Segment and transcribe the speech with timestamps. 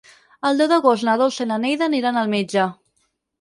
[0.49, 2.67] El deu d'agost na Dolça i na Neida aniran al metge.